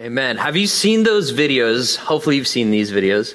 [0.00, 0.38] Amen.
[0.38, 1.94] Have you seen those videos?
[1.94, 3.34] Hopefully, you've seen these videos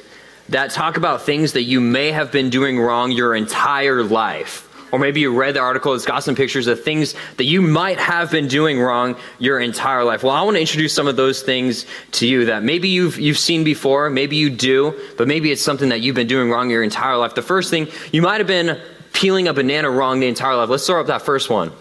[0.49, 4.67] that talk about things that you may have been doing wrong your entire life.
[4.91, 7.99] Or maybe you read the article, it's got some pictures of things that you might
[7.99, 10.23] have been doing wrong your entire life.
[10.23, 13.37] Well, I want to introduce some of those things to you that maybe you've, you've
[13.37, 16.81] seen before, maybe you do, but maybe it's something that you've been doing wrong your
[16.81, 17.35] entire life.
[17.35, 18.81] The first thing, you might have been
[19.13, 20.69] peeling a banana wrong the entire life.
[20.69, 21.71] Let's throw up that first one.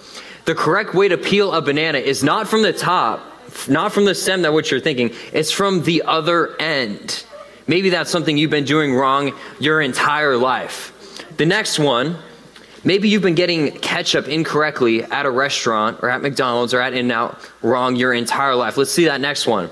[0.45, 3.34] The correct way to peel a banana is not from the top,
[3.69, 7.25] not from the stem that what you're thinking, it's from the other end.
[7.67, 10.93] Maybe that's something you've been doing wrong your entire life.
[11.37, 12.19] The next one,
[12.85, 17.39] maybe you've been getting ketchup incorrectly at a restaurant or at McDonald's or at In-N-Out
[17.63, 18.77] wrong your entire life.
[18.77, 19.71] Let's see that next one.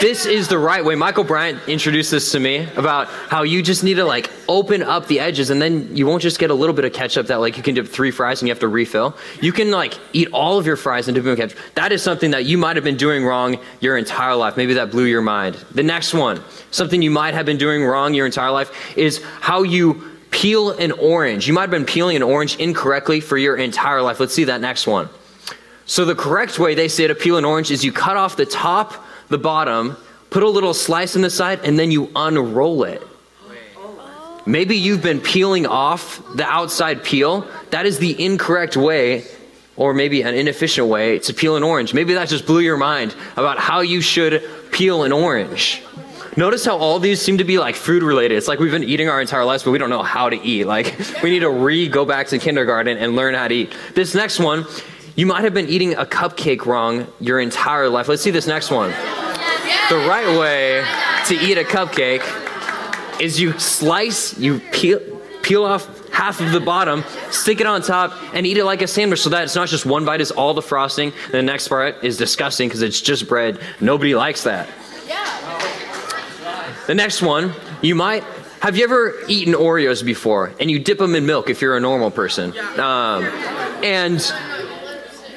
[0.00, 0.94] This is the right way.
[0.94, 5.06] Michael Bryant introduced this to me about how you just need to like open up
[5.06, 7.56] the edges and then you won't just get a little bit of ketchup that like
[7.56, 9.16] you can dip three fries and you have to refill.
[9.40, 11.58] You can like eat all of your fries and dip them in ketchup.
[11.76, 14.58] That is something that you might have been doing wrong your entire life.
[14.58, 15.54] Maybe that blew your mind.
[15.72, 19.62] The next one, something you might have been doing wrong your entire life is how
[19.62, 21.48] you peel an orange.
[21.48, 24.20] You might have been peeling an orange incorrectly for your entire life.
[24.20, 25.08] Let's see that next one.
[25.86, 28.44] So the correct way they say to peel an orange is you cut off the
[28.44, 29.96] top the bottom,
[30.30, 33.02] put a little slice in the side, and then you unroll it.
[34.46, 37.48] Maybe you've been peeling off the outside peel.
[37.70, 39.24] That is the incorrect way,
[39.76, 41.92] or maybe an inefficient way, to peel an orange.
[41.92, 45.82] Maybe that just blew your mind about how you should peel an orange.
[46.36, 48.36] Notice how all these seem to be like food related.
[48.36, 50.64] It's like we've been eating our entire lives, but we don't know how to eat.
[50.64, 53.74] Like we need to re go back to kindergarten and learn how to eat.
[53.94, 54.66] This next one,
[55.16, 58.06] you might have been eating a cupcake wrong your entire life.
[58.06, 58.92] Let's see this next one.
[59.88, 60.84] The right way
[61.26, 62.22] to eat a cupcake
[63.20, 65.00] is you slice, you peel,
[65.42, 68.86] peel off half of the bottom, stick it on top, and eat it like a
[68.86, 71.68] sandwich so that it's not just one bite is all the frosting, and the next
[71.68, 73.60] part is disgusting because it's just bread.
[73.80, 74.68] Nobody likes that.
[76.86, 77.52] The next one,
[77.82, 78.22] you might
[78.60, 81.80] have you ever eaten Oreos before and you dip them in milk if you're a
[81.80, 82.56] normal person?
[82.78, 83.24] Um,
[83.84, 84.20] and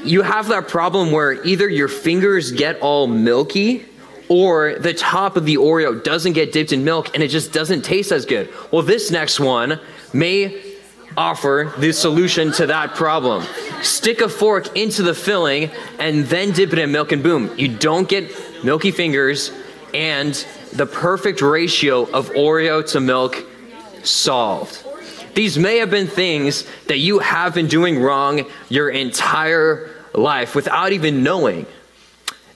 [0.04, 3.86] you have that problem where either your fingers get all milky
[4.30, 7.82] or the top of the Oreo doesn't get dipped in milk and it just doesn't
[7.82, 8.50] taste as good.
[8.72, 9.80] Well, this next one
[10.14, 10.62] may
[11.18, 13.44] offer the solution to that problem.
[13.82, 17.68] Stick a fork into the filling and then dip it in milk, and boom, you
[17.68, 18.32] don't get
[18.64, 19.52] milky fingers
[19.94, 20.34] and
[20.74, 23.44] the perfect ratio of Oreo to milk
[24.04, 24.86] solved.
[25.34, 30.92] These may have been things that you have been doing wrong your entire life without
[30.92, 31.66] even knowing.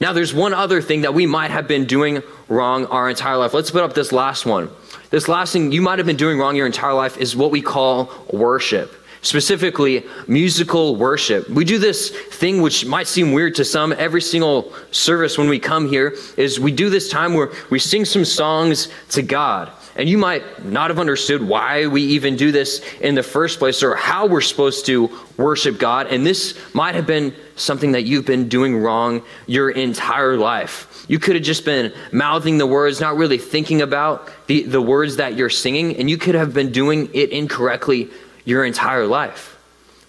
[0.03, 3.53] Now, there's one other thing that we might have been doing wrong our entire life.
[3.53, 4.69] Let's put up this last one.
[5.11, 7.61] This last thing you might have been doing wrong your entire life is what we
[7.61, 11.49] call worship specifically musical worship.
[11.49, 15.59] We do this thing which might seem weird to some every single service when we
[15.59, 19.71] come here is we do this time where we sing some songs to God.
[19.95, 23.83] And you might not have understood why we even do this in the first place
[23.83, 26.07] or how we're supposed to worship God.
[26.07, 31.05] And this might have been something that you've been doing wrong your entire life.
[31.07, 35.17] You could have just been mouthing the words, not really thinking about the, the words
[35.17, 38.09] that you're singing, and you could have been doing it incorrectly
[38.45, 39.59] your entire life.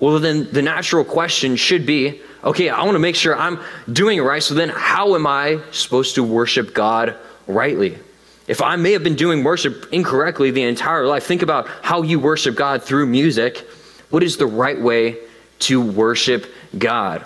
[0.01, 3.59] Well, then the natural question should be okay, I want to make sure I'm
[3.91, 4.43] doing it right.
[4.43, 7.17] So then, how am I supposed to worship God
[7.47, 7.99] rightly?
[8.47, 12.21] If I may have been doing worship incorrectly the entire life, think about how you
[12.21, 13.67] worship God through music.
[14.11, 15.19] What is the right way
[15.61, 17.25] to worship God?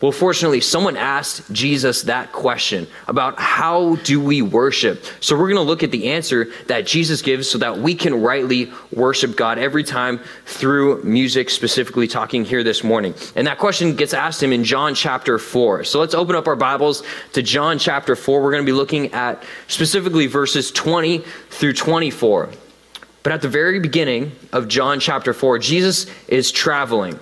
[0.00, 5.02] Well, fortunately, someone asked Jesus that question about how do we worship.
[5.20, 8.20] So we're going to look at the answer that Jesus gives so that we can
[8.20, 13.14] rightly worship God every time through music, specifically talking here this morning.
[13.36, 15.84] And that question gets asked him in John chapter 4.
[15.84, 17.02] So let's open up our Bibles
[17.32, 18.42] to John chapter 4.
[18.42, 21.18] We're going to be looking at specifically verses 20
[21.48, 22.50] through 24.
[23.22, 27.18] But at the very beginning of John chapter 4, Jesus is traveling.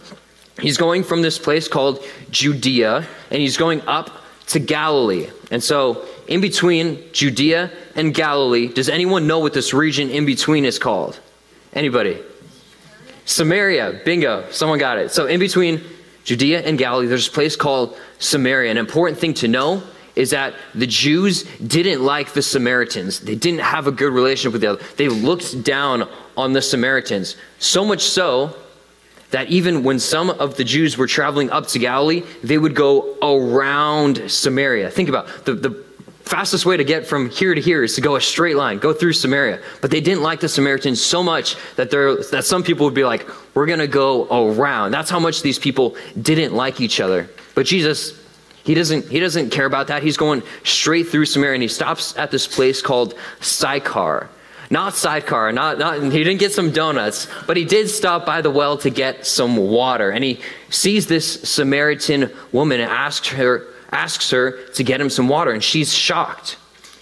[0.60, 4.10] He's going from this place called Judea and he's going up
[4.48, 5.28] to Galilee.
[5.50, 10.64] And so, in between Judea and Galilee, does anyone know what this region in between
[10.64, 11.18] is called?
[11.72, 12.18] Anybody?
[13.24, 14.00] Samaria.
[14.04, 14.48] Bingo.
[14.50, 15.10] Someone got it.
[15.10, 15.82] So, in between
[16.24, 18.70] Judea and Galilee, there's a place called Samaria.
[18.70, 19.82] An important thing to know
[20.14, 23.20] is that the Jews didn't like the Samaritans.
[23.20, 24.84] They didn't have a good relationship with the other.
[24.96, 27.36] They looked down on the Samaritans.
[27.58, 28.56] So much so
[29.34, 33.16] that even when some of the Jews were traveling up to Galilee, they would go
[33.20, 34.90] around Samaria.
[34.90, 35.84] Think about the, the
[36.22, 38.92] fastest way to get from here to here is to go a straight line, go
[38.92, 39.60] through Samaria.
[39.80, 43.04] But they didn't like the Samaritans so much that there that some people would be
[43.04, 44.92] like, we're gonna go around.
[44.92, 47.28] That's how much these people didn't like each other.
[47.56, 48.12] But Jesus,
[48.64, 50.02] He doesn't, he doesn't care about that.
[50.02, 54.28] He's going straight through Samaria and he stops at this place called Sychar.
[54.70, 58.50] Not sidecar, not, not, he didn't get some donuts, but he did stop by the
[58.50, 60.10] well to get some water.
[60.10, 60.40] And he
[60.70, 65.50] sees this Samaritan woman and asks her, asks her to get him some water.
[65.50, 66.56] And she's shocked.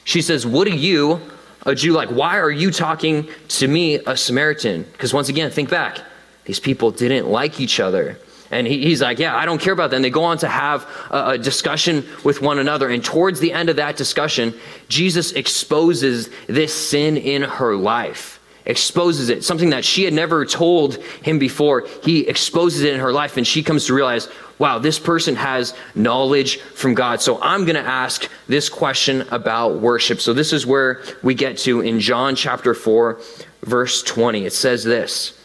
[0.05, 1.21] She says, What are you,
[1.65, 2.11] a Jew, like?
[2.11, 4.83] Why are you talking to me, a Samaritan?
[4.93, 6.01] Because once again, think back.
[6.45, 8.19] These people didn't like each other.
[8.53, 9.97] And he, he's like, Yeah, I don't care about that.
[9.97, 12.89] And they go on to have a, a discussion with one another.
[12.89, 14.55] And towards the end of that discussion,
[14.89, 20.97] Jesus exposes this sin in her life exposes it, something that she had never told
[21.25, 21.87] him before.
[22.05, 24.29] He exposes it in her life, and she comes to realize,
[24.59, 27.21] wow, this person has knowledge from God.
[27.21, 30.21] So I'm going to ask this question about worship.
[30.21, 33.21] So this is where we get to in John chapter 4,
[33.65, 34.47] verse 20.
[34.47, 35.37] It says this.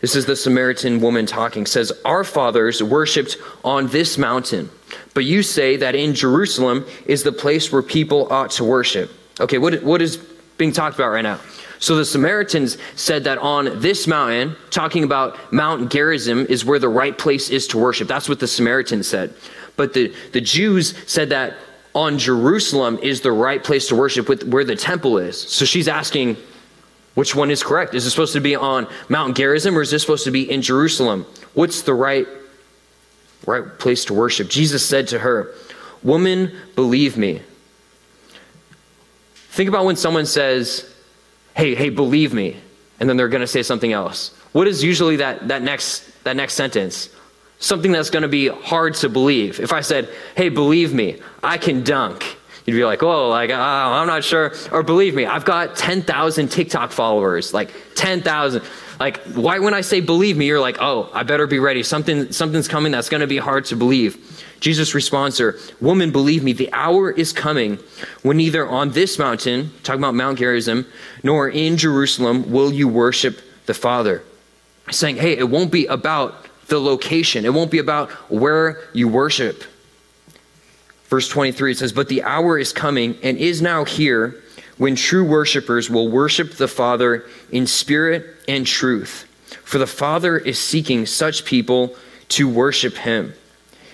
[0.00, 1.66] This is the Samaritan woman talking.
[1.66, 4.70] Says, Our fathers worshipped on this mountain,
[5.14, 9.10] but you say that in Jerusalem is the place where people ought to worship.
[9.40, 10.16] Okay, what, what is
[10.56, 11.40] being talked about right now?
[11.80, 16.88] So the Samaritans said that on this mountain, talking about Mount Gerizim, is where the
[16.88, 18.08] right place is to worship.
[18.08, 19.34] That's what the Samaritans said.
[19.76, 21.56] But the, the Jews said that
[21.94, 25.40] on Jerusalem is the right place to worship, with, where the temple is.
[25.40, 26.36] So she's asking,
[27.14, 27.94] which one is correct?
[27.94, 30.62] Is it supposed to be on Mount Gerizim or is this supposed to be in
[30.62, 31.26] Jerusalem?
[31.54, 32.26] What's the right,
[33.44, 34.48] right place to worship?
[34.48, 35.52] Jesus said to her,
[36.02, 37.42] Woman, believe me.
[39.34, 40.94] Think about when someone says,
[41.56, 42.56] Hey, hey, believe me,
[43.00, 44.32] and then they're going to say something else.
[44.52, 47.10] What is usually that, that, next, that next sentence?
[47.58, 49.58] Something that's going to be hard to believe.
[49.58, 52.37] If I said, Hey, believe me, I can dunk
[52.68, 54.52] you'd be like, oh, like, uh, I'm not sure.
[54.70, 58.62] Or believe me, I've got 10,000 TikTok followers, like 10,000.
[59.00, 61.82] Like, why when I say believe me, you're like, oh, I better be ready.
[61.82, 64.44] Something, something's coming that's going to be hard to believe.
[64.60, 67.78] Jesus responds her, Woman, believe me, the hour is coming
[68.22, 70.86] when neither on this mountain, talking about Mount Gerizim,
[71.22, 74.22] nor in Jerusalem will you worship the Father.
[74.90, 79.64] Saying, hey, it won't be about the location, it won't be about where you worship.
[81.08, 84.36] Verse 23 it says, But the hour is coming and is now here
[84.76, 89.24] when true worshipers will worship the Father in spirit and truth.
[89.64, 91.96] For the Father is seeking such people
[92.28, 93.32] to worship him,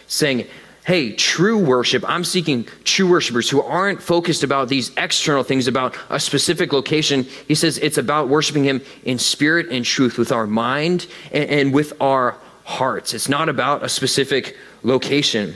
[0.07, 0.47] saying,
[0.85, 5.97] Hey, true worship, I'm seeking true worshipers who aren't focused about these external things, about
[6.11, 7.23] a specific location.
[7.49, 11.75] He says it's about worshiping him in spirit and truth with our mind and, and
[11.75, 13.15] with our hearts.
[13.15, 15.55] It's not about a specific location.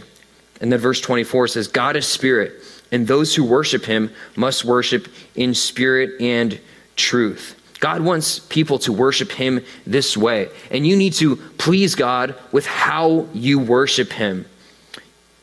[0.60, 2.52] And then verse 24 says, God is spirit,
[2.90, 6.58] and those who worship him must worship in spirit and
[6.96, 7.54] truth.
[7.80, 10.48] God wants people to worship him this way.
[10.70, 14.46] And you need to please God with how you worship him.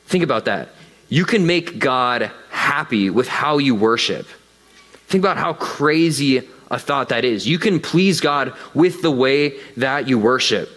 [0.07, 0.69] Think about that.
[1.07, 4.27] You can make God happy with how you worship.
[5.07, 7.47] Think about how crazy a thought that is.
[7.47, 10.69] You can please God with the way that you worship.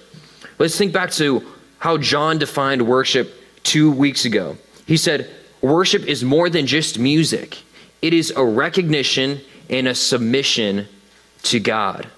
[0.58, 1.44] Let's think back to
[1.79, 4.56] how John defined worship two weeks ago.
[4.87, 7.58] He said, Worship is more than just music,
[8.00, 10.87] it is a recognition and a submission
[11.43, 12.08] to God.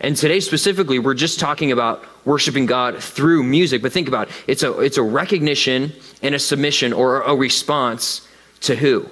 [0.00, 4.34] And today specifically, we're just talking about worshiping God through music, but think about it.
[4.46, 5.92] It's a, it's a recognition
[6.22, 8.26] and a submission or a response
[8.60, 9.08] to who?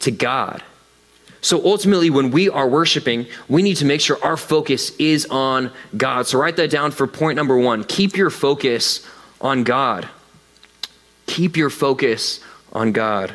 [0.00, 0.62] To God.
[1.40, 5.70] So ultimately, when we are worshiping, we need to make sure our focus is on
[5.96, 6.26] God.
[6.26, 7.84] So write that down for point number one.
[7.84, 9.06] Keep your focus
[9.40, 10.08] on God.
[11.26, 12.40] Keep your focus
[12.72, 13.34] on God.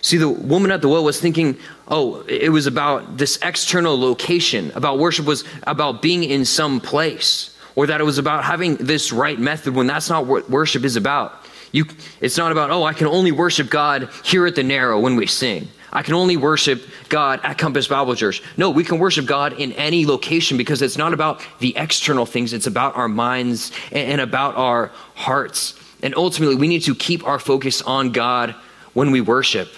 [0.00, 1.56] See, the woman at the well was thinking,
[1.88, 7.56] oh, it was about this external location, about worship was about being in some place,
[7.74, 10.96] or that it was about having this right method when that's not what worship is
[10.96, 11.44] about.
[11.72, 11.86] You,
[12.20, 15.26] it's not about, oh, I can only worship God here at the Narrow when we
[15.26, 15.68] sing.
[15.92, 18.42] I can only worship God at Compass Bible Church.
[18.56, 22.52] No, we can worship God in any location because it's not about the external things,
[22.52, 25.80] it's about our minds and about our hearts.
[26.04, 28.54] And ultimately, we need to keep our focus on God
[28.92, 29.70] when we worship.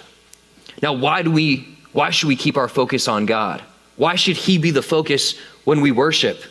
[0.83, 3.63] Now, why do we why should we keep our focus on God?
[3.97, 6.43] Why should he be the focus when we worship?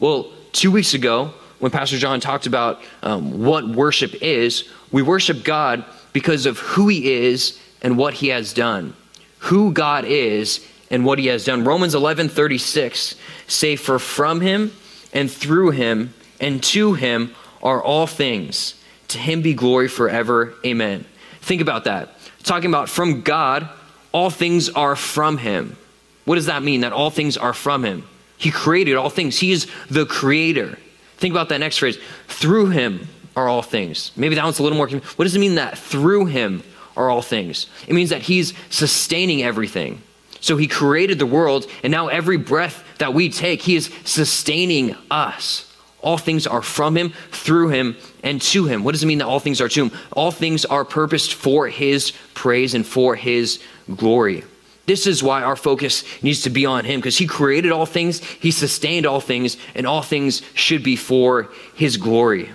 [0.00, 5.44] Well, 2 weeks ago, when Pastor John talked about um, what worship is, we worship
[5.44, 8.94] God because of who he is and what he has done.
[9.38, 11.64] Who God is and what he has done.
[11.64, 13.14] Romans 11:36
[13.46, 14.72] say for from him
[15.12, 18.74] and through him and to him are all things.
[19.08, 20.54] To him be glory forever.
[20.64, 21.04] Amen.
[21.40, 22.14] Think about that.
[22.42, 23.68] Talking about from God,
[24.12, 25.76] all things are from him.
[26.24, 26.82] What does that mean?
[26.82, 28.04] That all things are from him.
[28.36, 30.78] He created all things, he is the creator.
[31.16, 31.98] Think about that next phrase.
[32.28, 34.12] Through him are all things.
[34.16, 34.88] Maybe that one's a little more.
[34.88, 36.62] What does it mean that through him
[36.96, 37.66] are all things?
[37.88, 40.02] It means that he's sustaining everything.
[40.40, 44.96] So he created the world, and now every breath that we take, he is sustaining
[45.10, 45.67] us.
[46.00, 48.84] All things are from him, through him, and to him.
[48.84, 49.98] What does it mean that all things are to him?
[50.12, 53.60] All things are purposed for his praise and for his
[53.96, 54.44] glory.
[54.86, 58.24] This is why our focus needs to be on him because he created all things,
[58.24, 62.48] he sustained all things, and all things should be for his glory.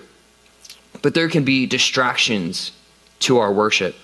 [1.03, 2.71] But there can be distractions
[3.19, 3.95] to our worship.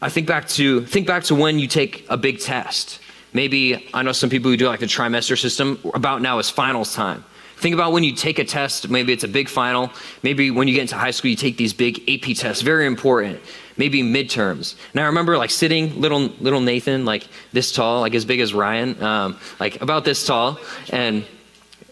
[0.00, 2.98] I think back to think back to when you take a big test.
[3.32, 5.78] Maybe I know some people who do like the trimester system.
[5.94, 7.24] About now is finals time.
[7.62, 9.92] Think about when you take a test, maybe it's a big final.
[10.24, 13.38] Maybe when you get into high school, you take these big AP tests, very important.
[13.76, 14.74] Maybe midterms.
[14.90, 18.52] And I remember like sitting little little Nathan, like this tall, like as big as
[18.52, 20.58] Ryan, um, like about this tall,
[20.90, 21.24] and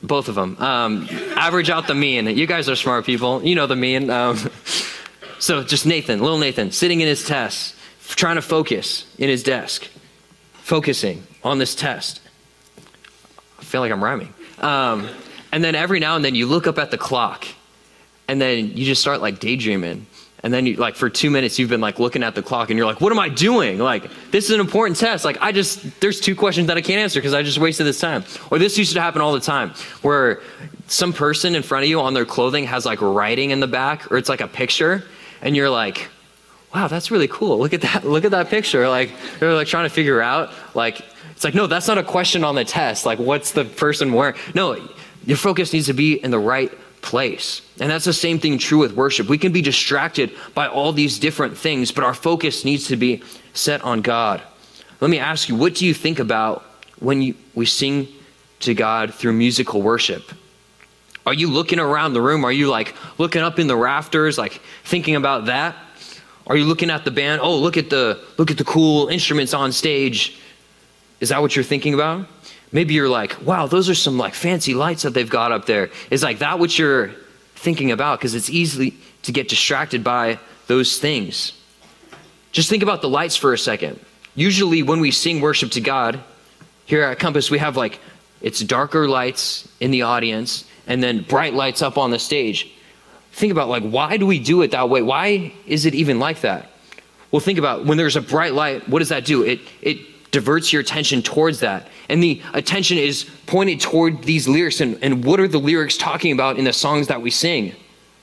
[0.03, 0.57] both of them.
[0.59, 2.27] Um, average out the mean.
[2.27, 3.41] You guys are smart people.
[3.45, 4.11] You know the mean.
[4.11, 4.51] Um,
[5.39, 7.77] so just Nathan, little Nathan, sitting in his test,
[8.09, 9.87] trying to focus in his desk,
[10.55, 12.21] focusing on this test.
[13.61, 14.35] I feel like I'm rhyming.
[15.53, 17.47] And then every now and then you look up at the clock
[18.29, 20.07] and then you just start like daydreaming.
[20.43, 22.79] And then you like for two minutes you've been like looking at the clock and
[22.79, 23.79] you're like, what am I doing?
[23.79, 25.25] Like, this is an important test.
[25.25, 28.01] Like I just there's two questions that I can't answer because I just wasted this
[28.01, 28.25] time.
[28.51, 30.41] Or this used to happen all the time where
[30.87, 34.11] some person in front of you on their clothing has like writing in the back
[34.11, 35.05] or it's like a picture
[35.43, 36.09] and you're like,
[36.75, 37.59] wow, that's really cool.
[37.59, 38.89] Look at that, look at that picture.
[38.89, 41.03] Like they're like trying to figure out like
[41.41, 43.07] it's like, no, that's not a question on the test.
[43.07, 44.37] Like, what's the person wearing?
[44.55, 44.77] No,
[45.25, 46.73] your focus needs to be in the right
[47.03, 47.63] place.
[47.81, 49.29] And that's the same thing true with worship.
[49.29, 53.23] We can be distracted by all these different things, but our focus needs to be
[53.55, 54.43] set on God.
[55.01, 56.63] Let me ask you, what do you think about
[56.99, 58.09] when you, we sing
[58.61, 60.33] to God through musical worship?
[61.27, 62.45] Are you looking around the room?
[62.45, 65.77] Are you like looking up in the rafters, like thinking about that?
[66.47, 67.41] Are you looking at the band?
[67.43, 70.39] Oh, look at the look at the cool instruments on stage.
[71.21, 72.27] Is that what you're thinking about?
[72.73, 75.91] Maybe you're like, wow, those are some like fancy lights that they've got up there.
[76.11, 77.11] Is like that what you're
[77.57, 78.19] thinking about?
[78.19, 81.53] Because it's easy to get distracted by those things.
[82.53, 83.99] Just think about the lights for a second.
[84.35, 86.21] Usually, when we sing worship to God,
[86.91, 88.01] here at Compass, we have like
[88.41, 92.69] it's darker lights in the audience and then bright lights up on the stage.
[93.33, 95.03] Think about like why do we do it that way?
[95.03, 96.69] Why is it even like that?
[97.31, 99.45] Well, think about when there's a bright light, what does that do?
[99.45, 99.99] It it
[100.31, 101.89] diverts your attention towards that.
[102.09, 104.81] And the attention is pointed toward these lyrics.
[104.81, 107.75] And, and what are the lyrics talking about in the songs that we sing?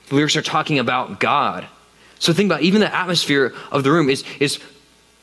[0.08, 1.66] The lyrics are talking about God.
[2.18, 4.58] So think about even the atmosphere of the room is, is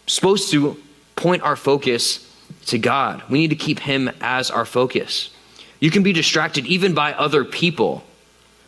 [0.08, 0.78] supposed to
[1.16, 2.22] point our focus
[2.68, 3.24] to God.
[3.30, 5.32] We need to keep Him as our focus.
[5.80, 8.04] You can be distracted even by other people.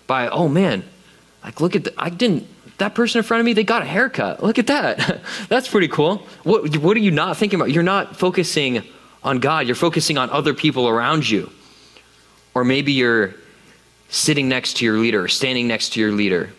[0.07, 0.83] By, oh man,
[1.43, 2.47] like look at the, I didn't
[2.77, 4.43] that person in front of me, they got a haircut.
[4.43, 5.21] Look at that.
[5.49, 6.17] That's pretty cool.
[6.43, 7.71] What, what are you not thinking about?
[7.71, 8.83] You're not focusing
[9.23, 11.51] on God, you're focusing on other people around you.
[12.53, 13.35] Or maybe you're
[14.09, 16.51] sitting next to your leader, or standing next to your leader,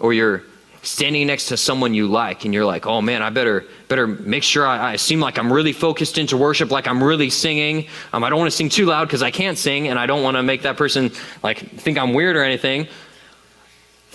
[0.00, 0.42] or you're
[0.82, 4.44] standing next to someone you like and you're like oh man i better better make
[4.44, 8.22] sure i, I seem like i'm really focused into worship like i'm really singing um,
[8.22, 10.36] i don't want to sing too loud because i can't sing and i don't want
[10.36, 11.10] to make that person
[11.42, 12.86] like think i'm weird or anything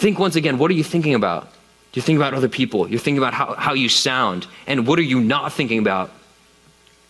[0.02, 1.48] Think once again, what are you thinking about?
[1.94, 2.90] You're thinking about other people.
[2.90, 4.48] You're thinking about how, how you sound.
[4.66, 6.10] And what are you not thinking about?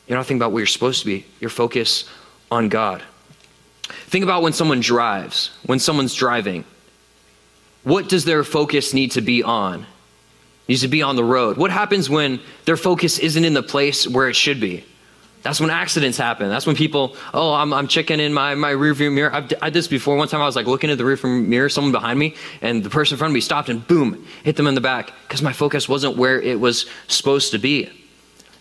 [0.07, 1.25] You're not thinking about what you're supposed to be.
[1.39, 2.09] Your focus
[2.51, 3.01] on God.
[3.83, 6.65] Think about when someone drives, when someone's driving.
[7.83, 9.83] What does their focus need to be on?
[9.83, 9.85] It
[10.67, 11.55] needs to be on the road.
[11.55, 14.83] What happens when their focus isn't in the place where it should be?
[15.43, 16.49] That's when accidents happen.
[16.49, 19.33] That's when people, oh, I'm, I'm checking in my, my rearview mirror.
[19.33, 20.15] I've, I did this before.
[20.15, 22.91] One time I was like looking at the rearview mirror, someone behind me, and the
[22.91, 25.53] person in front of me stopped and boom, hit them in the back because my
[25.53, 27.89] focus wasn't where it was supposed to be.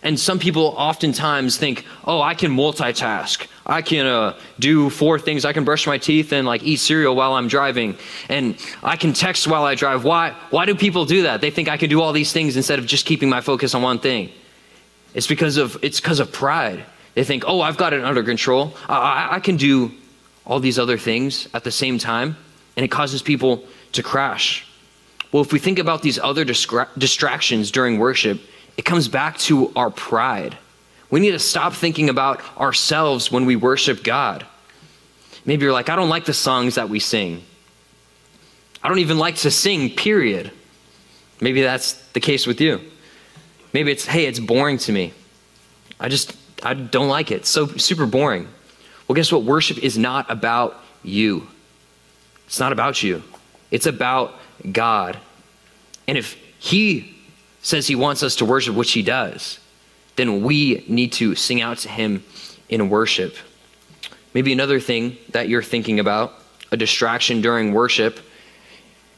[0.02, 3.46] And some people oftentimes think, oh, I can multitask.
[3.66, 5.44] I can uh, do four things.
[5.44, 7.98] I can brush my teeth and like eat cereal while I'm driving,
[8.30, 10.04] and I can text while I drive.
[10.04, 10.34] Why?
[10.48, 11.42] Why do people do that?
[11.42, 13.82] They think I can do all these things instead of just keeping my focus on
[13.82, 14.30] one thing.
[15.14, 16.84] It's because of it's because of pride.
[17.14, 18.74] They think, "Oh, I've got it under control.
[18.88, 19.92] I, I can do
[20.46, 22.36] all these other things at the same time,"
[22.76, 24.66] and it causes people to crash.
[25.32, 28.40] Well, if we think about these other distra- distractions during worship,
[28.76, 30.56] it comes back to our pride.
[31.10, 34.46] We need to stop thinking about ourselves when we worship God.
[35.44, 37.42] Maybe you're like, I don't like the songs that we sing.
[38.82, 40.50] I don't even like to sing, period.
[41.40, 42.80] Maybe that's the case with you.
[43.72, 45.12] Maybe it's, hey, it's boring to me.
[45.98, 47.46] I just, I don't like it.
[47.46, 48.48] So super boring.
[49.06, 49.42] Well, guess what?
[49.42, 51.48] Worship is not about you.
[52.46, 53.22] It's not about you.
[53.70, 54.34] It's about
[54.72, 55.18] God.
[56.08, 57.16] And if He
[57.62, 59.58] says He wants us to worship, which He does,
[60.16, 62.24] then we need to sing out to Him
[62.68, 63.36] in worship.
[64.34, 66.34] Maybe another thing that you're thinking about,
[66.70, 68.20] a distraction during worship,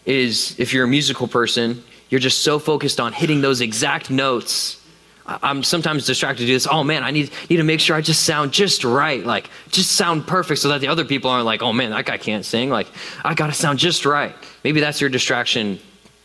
[0.05, 4.79] is if you're a musical person, you're just so focused on hitting those exact notes.
[5.25, 6.69] I'm sometimes distracted to do this.
[6.71, 9.25] Oh man, I need, need to make sure I just sound just right.
[9.25, 12.19] Like, just sound perfect so that the other people aren't like, oh man, that guy
[12.19, 12.69] can't sing.
[12.69, 12.87] Like,
[13.25, 14.35] I got to sound just right.
[14.63, 15.79] Maybe that's your distraction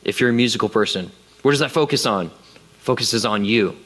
[0.04, 1.10] if you're a musical person.
[1.42, 2.32] Where does that focus on?
[2.80, 3.78] Focuses on you.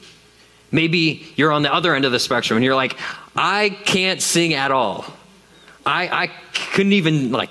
[0.72, 2.98] Maybe you're on the other end of the spectrum and you're like,
[3.36, 5.04] I can't sing at all.
[5.86, 6.30] I, I
[6.72, 7.50] couldn't even like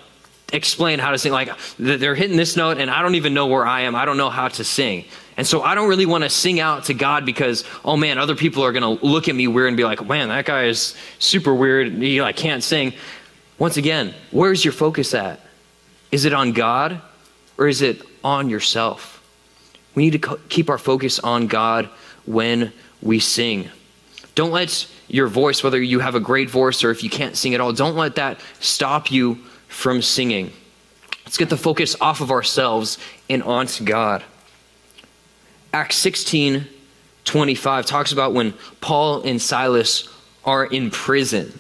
[0.52, 1.32] explain how to sing.
[1.32, 3.96] Like they're hitting this note and I don't even know where I am.
[3.96, 5.06] I don't know how to sing.
[5.38, 8.36] And so I don't really want to sing out to God because, oh man, other
[8.36, 10.96] people are going to look at me weird and be like, man, that guy is
[11.20, 11.94] super weird.
[11.94, 12.94] He like can't sing.
[13.58, 15.40] Once again, where's your focus at?
[16.12, 17.02] Is it on God
[17.58, 19.18] or is it on yourself?
[19.96, 21.90] We need to keep our focus on God
[22.26, 23.70] when we sing.
[24.36, 27.54] Don't let your voice, whether you have a great voice or if you can't sing
[27.54, 29.38] at all, don't let that stop you
[29.72, 30.52] from singing.
[31.26, 32.98] Let's get the focus off of ourselves
[33.30, 34.24] and onto God.
[35.74, 36.68] Acts 16
[37.24, 40.10] 25 talks about when Paul and Silas
[40.44, 41.58] are in prison.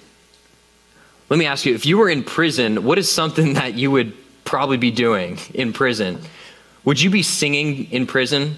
[1.29, 4.13] Let me ask you if you were in prison, what is something that you would
[4.43, 6.19] probably be doing in prison?
[6.83, 8.57] Would you be singing in prison?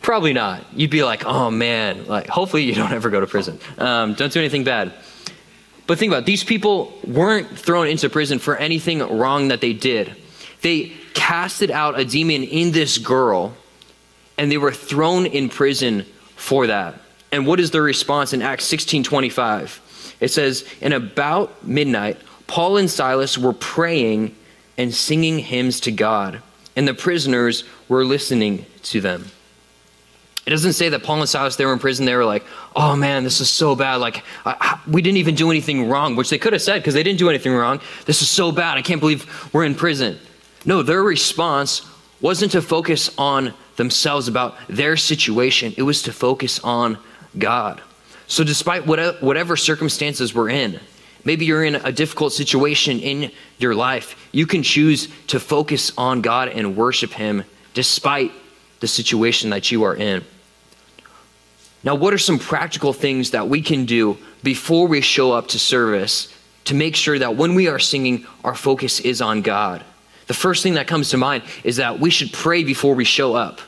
[0.00, 0.64] Probably not.
[0.72, 3.58] You'd be like, oh man, like hopefully you don't ever go to prison.
[3.76, 4.92] Um, don't do anything bad.
[5.86, 6.26] But think about it.
[6.26, 10.16] these people weren't thrown into prison for anything wrong that they did.
[10.62, 13.54] They casted out a demon in this girl,
[14.38, 17.00] and they were thrown in prison for that.
[17.30, 20.16] And what is their response in Acts 16 25?
[20.20, 24.34] It says, And about midnight, Paul and Silas were praying
[24.78, 26.42] and singing hymns to God
[26.76, 29.30] and the prisoners were listening to them.
[30.46, 32.44] It doesn't say that Paul and Silas, they were in prison, they were like,
[32.76, 33.96] oh man, this is so bad.
[33.96, 37.02] Like, I, we didn't even do anything wrong, which they could have said because they
[37.02, 37.80] didn't do anything wrong.
[38.04, 38.76] This is so bad.
[38.76, 40.18] I can't believe we're in prison.
[40.66, 41.88] No, their response
[42.20, 46.98] wasn't to focus on themselves about their situation, it was to focus on
[47.36, 47.82] God.
[48.26, 50.80] So, despite whatever circumstances we're in,
[51.24, 54.28] Maybe you're in a difficult situation in your life.
[54.32, 58.30] You can choose to focus on God and worship Him despite
[58.80, 60.22] the situation that you are in.
[61.84, 65.58] Now, what are some practical things that we can do before we show up to
[65.58, 69.84] service to make sure that when we are singing, our focus is on God?
[70.26, 73.34] The first thing that comes to mind is that we should pray before we show
[73.34, 73.60] up.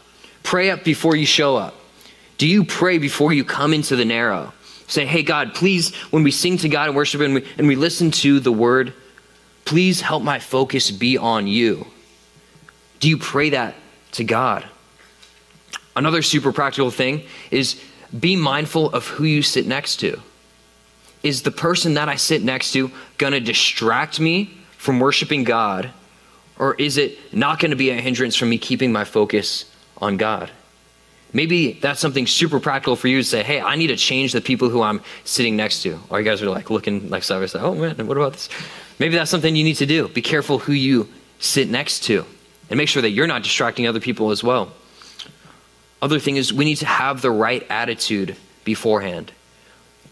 [0.43, 1.75] Pray up before you show up.
[2.39, 4.55] Do you pray before you come into the narrow?
[4.87, 7.77] Say, hey, God, please, when we sing to God and worship and we, and we
[7.77, 8.95] listen to the word,
[9.65, 11.87] please help my focus be on you.
[13.01, 13.75] Do you pray that
[14.13, 14.65] to God?
[15.97, 17.81] Another super practical thing is
[18.19, 20.21] be mindful of who you sit next to.
[21.23, 25.91] Is the person that I sit next to going to distract me from worshiping God?
[26.59, 29.65] Or is it not going to be a hindrance from me keeping my focus
[29.99, 30.51] on God?
[31.33, 34.41] Maybe that's something super practical for you to say, hey, I need to change the
[34.41, 35.99] people who I'm sitting next to.
[36.09, 38.49] Or you guys are like looking like side by side, oh man, what about this?
[38.99, 40.09] Maybe that's something you need to do.
[40.09, 42.25] Be careful who you sit next to
[42.71, 44.73] and make sure that you're not distracting other people as well.
[46.03, 49.33] Other thing is we need to have the right attitude beforehand.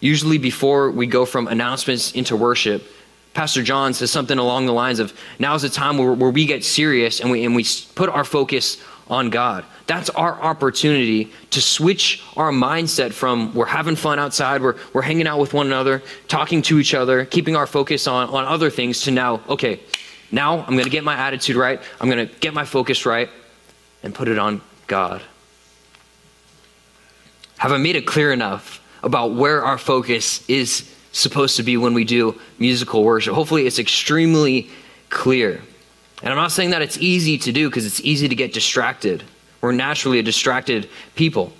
[0.01, 2.83] Usually before we go from announcements into worship,
[3.35, 6.65] Pastor John says something along the lines of now's the time where, where we get
[6.65, 9.65] serious and we, and we put our focus on God.
[9.87, 15.27] That's our opportunity to switch our mindset from we're having fun outside, we're, we're hanging
[15.27, 19.03] out with one another, talking to each other, keeping our focus on, on other things,
[19.03, 19.81] to now, okay,
[20.31, 23.29] now I'm going to get my attitude right, I'm going to get my focus right,
[24.03, 25.23] and put it on God.
[27.65, 31.95] Have I made it clear enough about where our focus is supposed to be when
[31.95, 33.33] we do musical worship?
[33.33, 34.69] Hopefully, it's extremely
[35.09, 35.63] clear.
[36.23, 39.25] And I'm not saying that it's easy to do because it's easy to get distracted.
[39.63, 41.55] We're naturally a distracted people.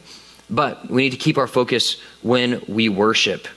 [0.51, 3.49] But we need to keep our focus when we worship.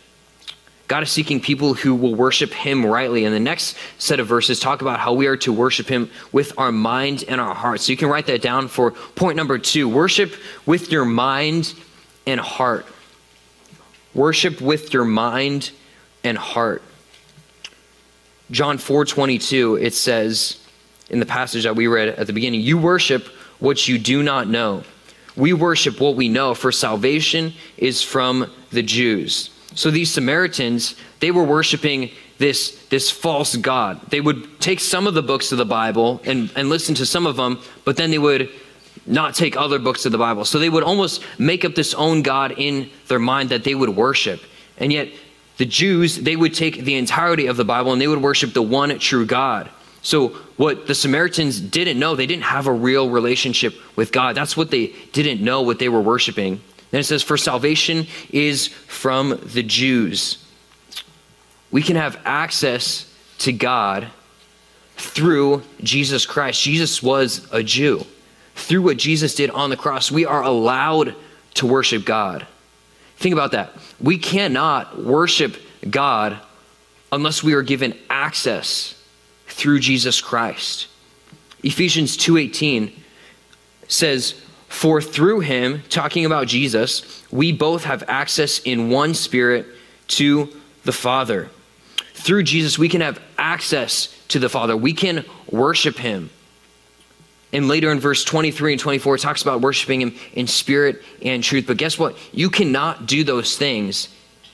[0.88, 3.26] God is seeking people who will worship Him rightly.
[3.26, 6.58] And the next set of verses talk about how we are to worship Him with
[6.58, 7.82] our mind and our heart.
[7.82, 10.34] So you can write that down for point number two worship
[10.66, 11.74] with your mind
[12.28, 12.86] and heart.
[14.14, 15.72] Worship with your mind
[16.24, 16.84] and heart.
[18.52, 20.60] John 4 22, it says,
[21.10, 22.62] in the passage that we read at the beginning.
[22.62, 23.28] You worship
[23.60, 24.84] what you do not know.
[25.36, 29.52] We worship what we know, for salvation is from the Jews.
[29.76, 32.10] So these Samaritans, they were worshiping
[32.40, 34.02] this, this false God.
[34.10, 37.26] They would take some of the books of the Bible and, and listen to some
[37.28, 38.50] of them, but then they would
[39.08, 40.46] not take other books of the Bible.
[40.46, 43.90] So they would almost make up this own God in their mind that they would
[43.90, 44.42] worship.
[44.78, 45.10] And yet,
[45.58, 48.62] the Jews, they would take the entirety of the Bible and they would worship the
[48.62, 49.70] one true God.
[50.02, 54.36] So, what the Samaritans didn't know, they didn't have a real relationship with God.
[54.36, 56.62] That's what they didn't know, what they were worshiping.
[56.92, 60.44] Then it says, For salvation is from the Jews.
[61.72, 64.08] We can have access to God
[64.96, 66.62] through Jesus Christ.
[66.62, 68.06] Jesus was a Jew.
[68.58, 71.16] Through what Jesus did on the cross, we are allowed
[71.54, 72.46] to worship God.
[73.18, 73.74] Think about that.
[74.02, 75.58] We cannot worship
[75.90, 76.38] God
[77.12, 78.96] unless we are given access
[79.48, 80.88] through Jesus Christ.
[81.64, 82.92] Ephesians 2:18
[83.88, 84.34] says,
[84.68, 89.66] "For through him, talking about Jesus, we both have access in one spirit
[90.10, 90.50] to
[90.84, 91.50] the Father."
[92.14, 94.76] Through Jesus, we can have access to the Father.
[94.76, 96.32] We can worship him.
[97.54, 101.44] And later in verse 23 and 24, it talks about worshiping him in spirit and
[101.44, 101.66] truth.
[101.68, 102.18] But guess what?
[102.34, 104.10] You cannot do those things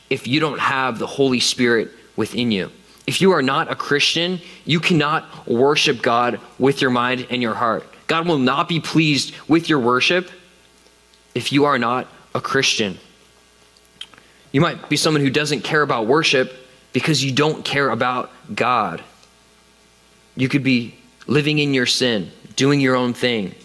[0.09, 2.71] if you don't have the Holy Spirit within you.
[3.07, 7.55] If you are not a Christian, you cannot worship God with your mind and your
[7.55, 7.83] heart.
[8.07, 10.29] God will not be pleased with your worship
[11.33, 12.99] if you are not a Christian.
[14.51, 16.53] You might be someone who doesn't care about worship
[16.93, 19.03] because you don't care about God.
[20.35, 20.95] You could be
[21.27, 23.55] living in your sin, doing your own thing.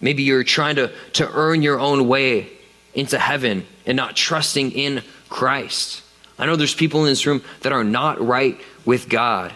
[0.00, 2.50] Maybe you're trying to, to earn your own way
[2.94, 6.02] into heaven and not trusting in Christ.
[6.38, 9.52] I know there's people in this room that are not right with God.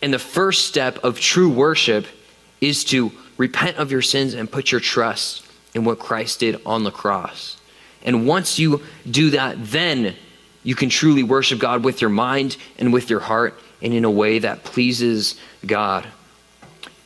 [0.00, 2.06] And the first step of true worship
[2.60, 6.84] is to repent of your sins and put your trust in what Christ did on
[6.84, 7.56] the cross.
[8.02, 10.14] And once you do that, then
[10.62, 14.10] you can truly worship God with your mind and with your heart and in a
[14.10, 16.06] way that pleases God.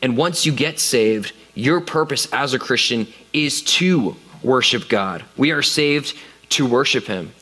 [0.03, 5.25] And once you get saved, your purpose as a Christian is to worship God.
[5.37, 6.17] We are saved
[6.51, 7.33] to worship Him.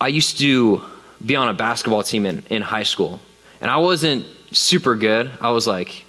[0.00, 0.82] I used to
[1.24, 3.20] be on a basketball team in, in high school,
[3.60, 5.30] and I wasn't super good.
[5.40, 6.04] I was like,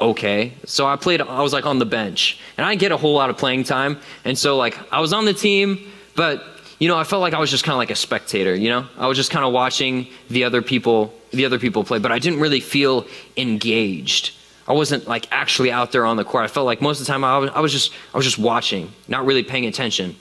[0.00, 0.54] okay.
[0.66, 3.14] So I played, I was like on the bench, and I didn't get a whole
[3.14, 4.00] lot of playing time.
[4.24, 6.42] And so, like, I was on the team, but,
[6.78, 8.86] you know, I felt like I was just kind of like a spectator, you know?
[8.98, 12.18] I was just kind of watching the other people, the other people play, but I
[12.18, 13.06] didn't really feel
[13.36, 14.34] engaged.
[14.66, 16.44] I wasn't like actually out there on the court.
[16.44, 18.38] I felt like most of the time I was, I was just I was just
[18.38, 20.16] watching, not really paying attention.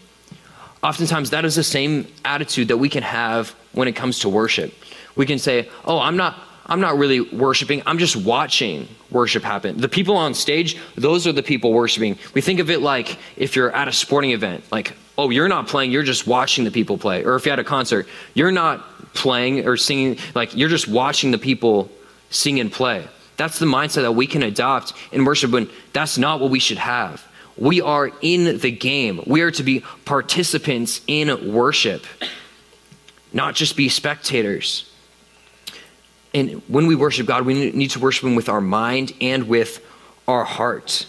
[0.84, 4.74] Oftentimes, that is the same attitude that we can have when it comes to worship.
[5.16, 9.78] We can say, Oh, I'm not, I'm not really worshiping, I'm just watching worship happen.
[9.78, 12.18] The people on stage, those are the people worshiping.
[12.34, 15.68] We think of it like if you're at a sporting event, like, oh, you're not
[15.68, 17.24] playing, you're just watching the people play.
[17.24, 21.32] Or if you're at a concert, you're not playing or singing, like, you're just watching
[21.32, 21.92] the people
[22.30, 23.08] sing and play.
[23.36, 26.78] That's the mindset that we can adopt in worship, and that's not what we should
[26.78, 27.28] have.
[27.58, 29.22] We are in the game.
[29.28, 32.06] We are to be participants in worship,
[33.32, 34.90] not just be spectators.
[36.34, 39.84] And when we worship God, we need to worship Him with our mind and with
[40.28, 41.06] our heart.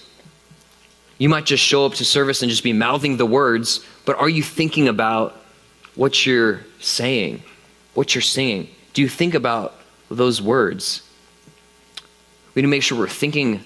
[1.18, 4.28] You might just show up to service and just be mouthing the words, but are
[4.28, 5.40] you thinking about
[5.94, 7.42] what you're saying,
[7.94, 8.68] what you're singing?
[8.92, 9.74] Do you think about
[10.10, 11.02] those words?
[12.54, 13.64] We need to make sure we're thinking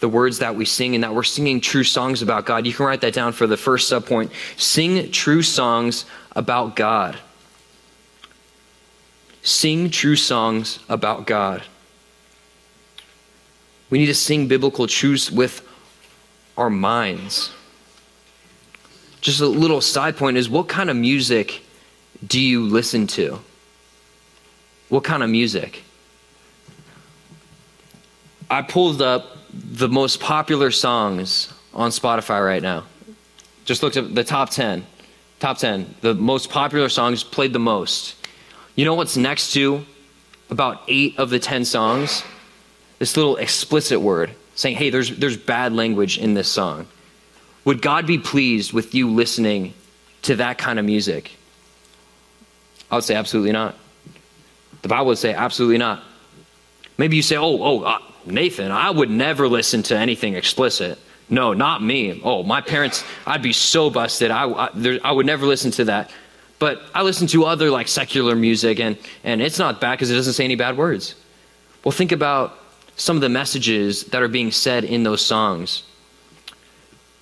[0.00, 2.66] the words that we sing and that we're singing true songs about God.
[2.66, 4.30] You can write that down for the first subpoint.
[4.56, 6.04] Sing true songs
[6.36, 7.18] about God.
[9.42, 11.62] Sing true songs about God.
[13.90, 15.66] We need to sing biblical truths with
[16.56, 17.52] our minds.
[19.20, 21.62] Just a little side point is what kind of music
[22.26, 23.40] do you listen to?
[24.88, 25.82] What kind of music?
[28.50, 32.84] I pulled up the most popular songs on Spotify right now.
[33.64, 34.86] Just looked at the top 10.
[35.40, 35.94] Top 10.
[36.00, 38.16] The most popular songs played the most.
[38.78, 39.84] You know what's next to
[40.50, 42.22] about eight of the 10 songs?
[43.00, 46.86] This little explicit word saying, hey, there's, there's bad language in this song.
[47.64, 49.74] Would God be pleased with you listening
[50.22, 51.32] to that kind of music?
[52.88, 53.74] I would say absolutely not.
[54.82, 56.04] The Bible would say absolutely not.
[56.98, 61.00] Maybe you say, oh, oh, uh, Nathan, I would never listen to anything explicit.
[61.28, 62.20] No, not me.
[62.22, 64.30] Oh, my parents, I'd be so busted.
[64.30, 66.12] I, I, there, I would never listen to that.
[66.58, 70.14] But I listen to other like secular music, and, and it's not bad because it
[70.14, 71.14] doesn't say any bad words.
[71.84, 72.58] Well, think about
[72.96, 75.84] some of the messages that are being said in those songs.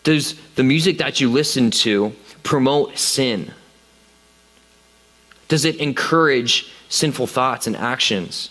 [0.05, 3.53] Does the music that you listen to promote sin?
[5.49, 8.51] Does it encourage sinful thoughts and actions?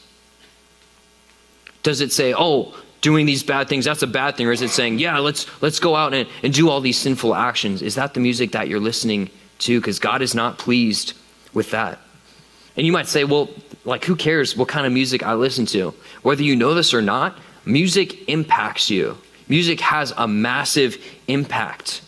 [1.81, 4.47] Does it say, oh, doing these bad things, that's a bad thing?
[4.47, 7.33] Or is it saying, yeah, let's, let's go out and, and do all these sinful
[7.33, 7.81] actions?
[7.81, 9.79] Is that the music that you're listening to?
[9.79, 11.13] Because God is not pleased
[11.53, 11.99] with that.
[12.77, 13.49] And you might say, well,
[13.85, 15.93] like, who cares what kind of music I listen to?
[16.23, 19.17] Whether you know this or not, music impacts you.
[19.47, 22.01] Music has a massive impact.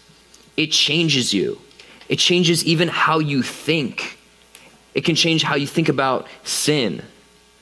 [0.57, 1.59] It changes you,
[2.09, 4.17] it changes even how you think.
[4.95, 7.03] It can change how you think about sin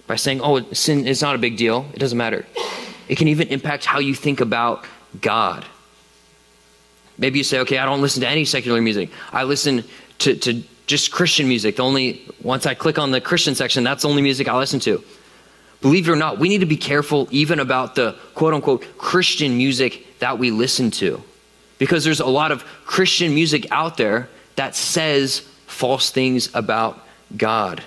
[0.07, 2.45] by saying, oh, sin is not a big deal, it doesn't matter.
[3.09, 4.85] It can even impact how you think about
[5.19, 5.65] God.
[7.17, 9.09] Maybe you say, okay, I don't listen to any secular music.
[9.31, 9.83] I listen
[10.19, 11.77] to, to just Christian music.
[11.77, 14.79] The only, once I click on the Christian section, that's the only music I listen
[14.81, 15.03] to.
[15.81, 19.57] Believe it or not, we need to be careful even about the quote unquote Christian
[19.57, 21.21] music that we listen to.
[21.77, 27.83] Because there's a lot of Christian music out there that says false things about God.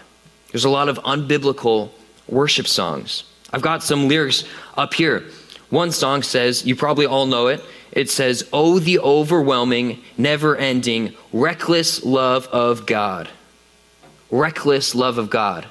[0.52, 1.90] There's a lot of unbiblical
[2.28, 3.24] worship songs.
[3.52, 4.44] I've got some lyrics
[4.76, 5.24] up here.
[5.70, 7.62] One song says, you probably all know it.
[7.92, 13.28] It says, Oh, the overwhelming, never ending, reckless love of God.
[14.30, 15.66] Reckless love of God.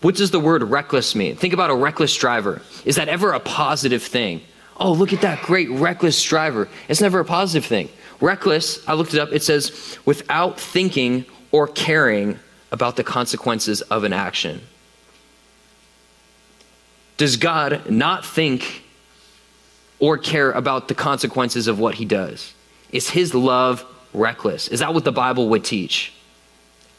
[0.00, 1.36] What does the word reckless mean?
[1.36, 2.60] Think about a reckless driver.
[2.84, 4.42] Is that ever a positive thing?
[4.76, 6.68] Oh, look at that great reckless driver.
[6.88, 7.88] It's never a positive thing.
[8.20, 12.38] Reckless, I looked it up, it says without thinking or caring
[12.70, 14.60] about the consequences of an action.
[17.16, 18.83] Does God not think
[19.98, 22.54] or care about the consequences of what he does?
[22.90, 24.68] Is his love reckless?
[24.68, 26.12] Is that what the Bible would teach?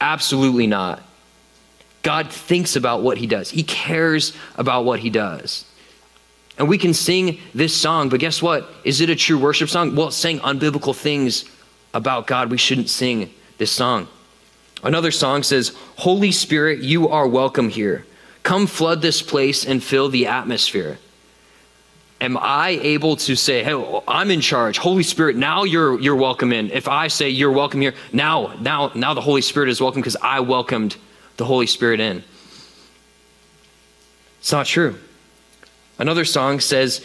[0.01, 1.01] Absolutely not.
[2.03, 5.65] God thinks about what he does, he cares about what he does.
[6.58, 8.69] And we can sing this song, but guess what?
[8.84, 9.95] Is it a true worship song?
[9.95, 11.45] Well, it's saying unbiblical things
[11.93, 12.49] about God.
[12.49, 14.08] We shouldn't sing this song.
[14.84, 18.05] Another song says, Holy Spirit, you are welcome here.
[18.43, 20.99] Come flood this place and fill the atmosphere.
[22.21, 24.78] Am I able to say, hey, I'm in charge.
[24.78, 26.71] Holy Spirit, now you're you're welcome in.
[26.71, 30.15] If I say you're welcome here, now, now, now the Holy Spirit is welcome because
[30.21, 30.95] I welcomed
[31.38, 32.23] the Holy Spirit in.
[34.39, 34.97] It's not true.
[35.97, 37.04] Another song says,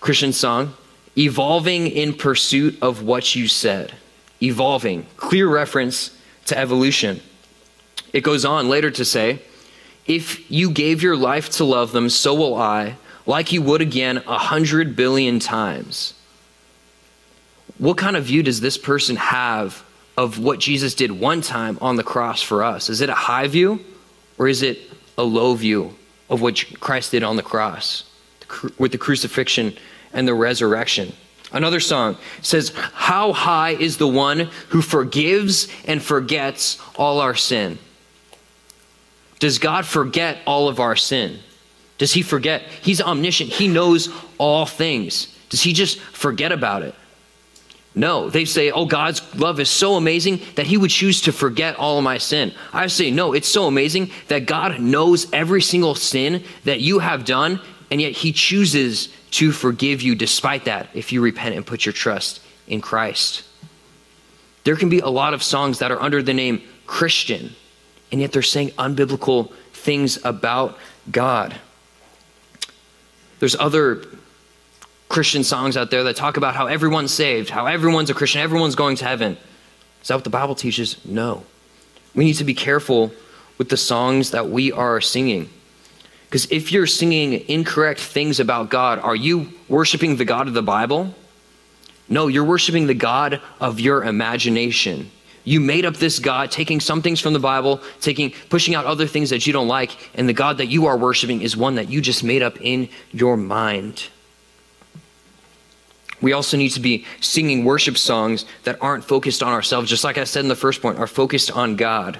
[0.00, 0.74] Christian song,
[1.16, 3.92] evolving in pursuit of what you said.
[4.42, 7.20] Evolving, clear reference to evolution.
[8.12, 9.42] It goes on later to say,
[10.06, 12.96] if you gave your life to love them, so will I,
[13.28, 16.14] like you would again a hundred billion times.
[17.76, 19.84] What kind of view does this person have
[20.16, 22.88] of what Jesus did one time on the cross for us?
[22.88, 23.84] Is it a high view
[24.38, 24.78] or is it
[25.18, 25.94] a low view
[26.30, 28.04] of what Christ did on the cross
[28.78, 29.76] with the crucifixion
[30.14, 31.12] and the resurrection?
[31.52, 37.78] Another song says, How high is the one who forgives and forgets all our sin?
[39.38, 41.40] Does God forget all of our sin?
[41.98, 42.62] Does he forget?
[42.62, 44.08] He's omniscient, he knows
[44.38, 45.34] all things.
[45.50, 46.94] Does he just forget about it?
[47.94, 51.76] No, they say, oh, God's love is so amazing that he would choose to forget
[51.76, 52.52] all of my sin.
[52.72, 57.24] I say, no, it's so amazing that God knows every single sin that you have
[57.24, 61.84] done, and yet he chooses to forgive you despite that if you repent and put
[61.86, 63.42] your trust in Christ.
[64.62, 67.56] There can be a lot of songs that are under the name Christian,
[68.12, 70.78] and yet they're saying unbiblical things about
[71.10, 71.58] God.
[73.40, 74.04] There's other
[75.08, 78.74] Christian songs out there that talk about how everyone's saved, how everyone's a Christian, everyone's
[78.74, 79.36] going to heaven.
[80.02, 81.04] Is that what the Bible teaches?
[81.04, 81.44] No.
[82.14, 83.12] We need to be careful
[83.56, 85.50] with the songs that we are singing.
[86.26, 90.62] Because if you're singing incorrect things about God, are you worshiping the God of the
[90.62, 91.14] Bible?
[92.08, 95.10] No, you're worshiping the God of your imagination.
[95.48, 99.06] You made up this God, taking some things from the Bible, taking pushing out other
[99.06, 101.88] things that you don't like, and the God that you are worshiping is one that
[101.88, 104.08] you just made up in your mind.
[106.20, 110.18] We also need to be singing worship songs that aren't focused on ourselves, just like
[110.18, 112.18] I said in the first point, are focused on God.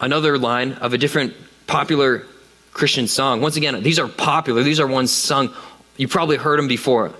[0.00, 1.34] Another line of a different
[1.68, 2.26] popular
[2.72, 3.40] Christian song.
[3.40, 5.54] Once again, these are popular, these are ones sung.
[5.96, 7.12] You probably heard them before.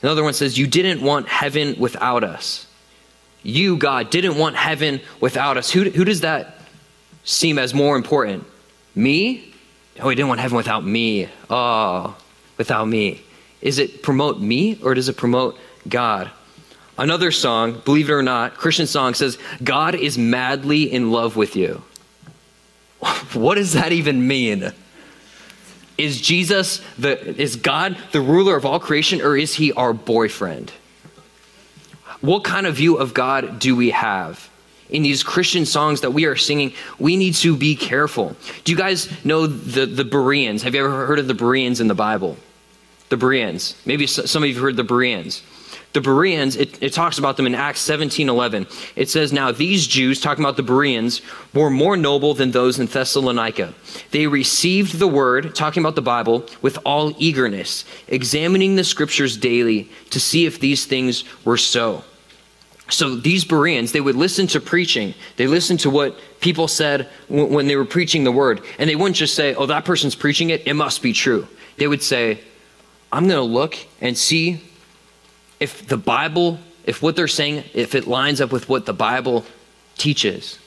[0.00, 2.63] Another one says, You didn't want heaven without us.
[3.44, 5.70] You, God, didn't want heaven without us.
[5.70, 6.58] Who, who does that
[7.22, 8.44] seem as more important?
[8.94, 9.54] Me?
[10.00, 11.28] Oh, he didn't want heaven without me.
[11.48, 12.16] Oh,
[12.56, 13.22] without me.
[13.60, 16.30] Is it promote me or does it promote God?
[16.96, 21.54] Another song, believe it or not, Christian song says, God is madly in love with
[21.54, 21.82] you.
[23.34, 24.72] What does that even mean?
[25.98, 30.72] Is Jesus the is God the ruler of all creation or is he our boyfriend?
[32.24, 34.50] What kind of view of God do we have?
[34.90, 38.36] in these Christian songs that we are singing, we need to be careful.
[38.62, 40.62] Do you guys know the, the Bereans?
[40.62, 42.36] Have you ever heard of the Bereans in the Bible?
[43.08, 43.74] The Bereans.
[43.84, 45.42] Maybe some of you heard the Bereans.
[45.94, 48.66] The Bereans, it, it, talks about them in Acts 17 11.
[48.94, 52.86] It says, Now these Jews, talking about the Bereans, were more noble than those in
[52.86, 53.74] Thessalonica.
[54.10, 59.88] They received the word, talking about the Bible, with all eagerness, examining the scriptures daily
[60.10, 62.04] to see if these things were so.
[62.90, 65.14] So these Bereans, they would listen to preaching.
[65.36, 68.62] They listened to what people said when they were preaching the word.
[68.78, 71.48] And they wouldn't just say, oh, that person's preaching it, it must be true.
[71.78, 72.40] They would say,
[73.10, 74.60] I'm going to look and see
[75.60, 79.46] if the Bible, if what they're saying, if it lines up with what the Bible
[79.96, 80.58] teaches.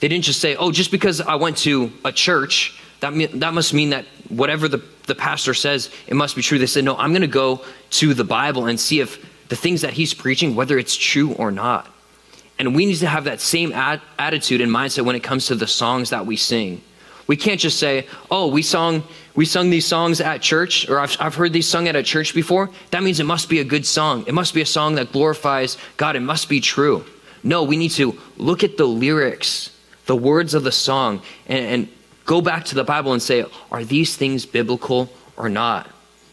[0.00, 3.74] They didn't just say, oh, just because I went to a church, that, that must
[3.74, 6.58] mean that whatever the, the pastor says, it must be true.
[6.58, 9.82] They said, no, I'm going to go to the Bible and see if the things
[9.82, 11.86] that he's preaching, whether it's true or not.
[12.58, 15.66] And we need to have that same attitude and mindset when it comes to the
[15.66, 16.80] songs that we sing.
[17.26, 19.02] We can't just say, "Oh, we sung
[19.34, 22.32] we sung these songs at church, or I've, I've heard these sung at a church
[22.34, 22.70] before.
[22.92, 24.24] That means it must be a good song.
[24.26, 26.16] It must be a song that glorifies God.
[26.16, 27.04] It must be true."
[27.42, 29.68] No, we need to look at the lyrics,
[30.06, 31.88] the words of the song, and, and
[32.24, 35.90] go back to the Bible and say, "Are these things biblical or not,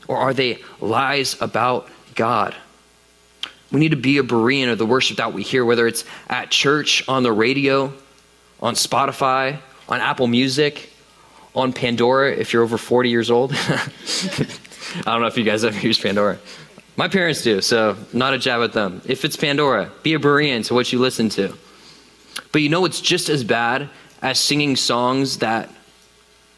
[0.08, 2.56] or are they lies about God?"
[3.72, 6.50] We need to be a Berean of the worship that we hear, whether it's at
[6.50, 7.94] church, on the radio,
[8.62, 10.90] on Spotify, on Apple Music,
[11.56, 13.54] on Pandora, if you're over 40 years old.
[13.56, 14.48] I
[15.06, 16.40] don't know if you guys ever use Pandora.
[16.98, 19.02] My parents do, so not a jab at them.
[19.06, 21.56] If it's Pandora, be a Berean to what you listen to.
[22.52, 23.90] But you know it's just as bad
[24.22, 25.70] as singing songs that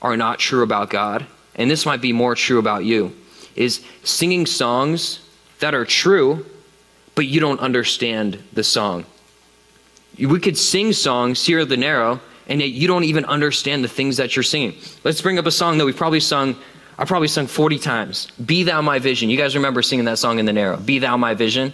[0.01, 3.15] are not true about God, and this might be more true about you,
[3.55, 5.19] is singing songs
[5.59, 6.45] that are true
[7.15, 9.05] but you don't understand the song.
[10.17, 14.17] We could sing songs, Cierra the Narrow, and yet you don't even understand the things
[14.17, 14.75] that you're singing.
[15.03, 16.55] Let's bring up a song that we've probably sung,
[16.97, 18.31] I probably sung 40 times.
[18.45, 19.29] Be Thou My Vision.
[19.29, 20.77] You guys remember singing that song in the Narrow.
[20.77, 21.73] Be Thou My Vision.